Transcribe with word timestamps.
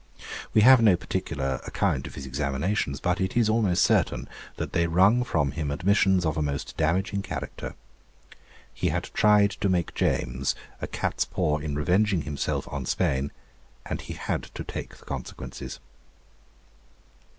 We 0.55 0.61
have 0.61 0.81
no 0.81 0.95
particular 0.95 1.61
account 1.67 2.07
of 2.07 2.15
his 2.15 2.25
examinations, 2.25 2.99
but 2.99 3.21
it 3.21 3.37
is 3.37 3.47
almost 3.49 3.83
certain 3.83 4.27
that 4.57 4.73
they 4.73 4.87
wrung 4.87 5.23
from 5.23 5.51
him 5.51 5.69
admissions 5.69 6.25
of 6.25 6.37
a 6.37 6.41
most 6.41 6.75
damaging 6.75 7.21
character. 7.21 7.75
He 8.73 8.87
had 8.89 9.11
tried 9.13 9.51
to 9.51 9.69
make 9.69 9.93
James 9.93 10.55
a 10.81 10.87
catspaw 10.87 11.59
in 11.59 11.75
revenging 11.75 12.23
himself 12.23 12.67
on 12.73 12.87
Spain, 12.87 13.31
and 13.85 14.01
he 14.01 14.15
had 14.15 14.41
to 14.55 14.63
take 14.63 14.97
the 14.97 15.05
consequences. 15.05 15.79